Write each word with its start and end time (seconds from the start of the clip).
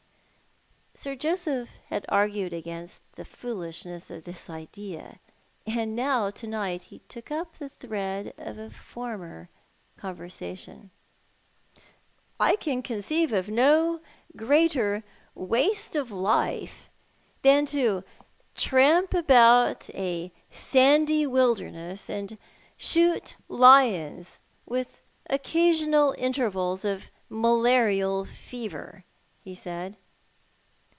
Sir 0.93 1.15
Joseph 1.15 1.77
had 1.87 2.05
argned 2.09 2.53
against 2.53 3.03
the 3.13 3.25
foolishness 3.25 4.11
of 4.11 4.23
this 4.23 4.51
idea, 4.51 5.19
and 5.65 5.95
now 5.95 6.29
to 6.29 6.45
night 6.45 6.83
he 6.83 6.99
took 6.99 7.31
up 7.31 7.53
the 7.57 7.69
thread 7.69 8.35
of 8.37 8.59
a 8.59 8.69
former 8.69 9.49
conver 9.97 10.27
sation." 10.27 10.89
I 12.39 12.55
can 12.57 12.83
conceive 12.83 13.49
no 13.49 14.01
greater 14.35 15.03
waste 15.33 15.95
of 15.95 16.11
life 16.11 16.87
than 17.41 17.65
to 17.67 18.03
tramp 18.53 19.15
about 19.15 19.89
a 19.95 20.31
sandy 20.51 21.25
wilderness 21.25 22.09
and 22.11 22.37
shoot 22.77 23.35
lions, 23.47 24.37
with 24.67 25.01
occasional 25.31 26.13
intervals 26.19 26.85
of 26.85 27.09
malarial 27.27 28.25
fever," 28.25 29.03
he 29.39 29.55
said. 29.55 29.97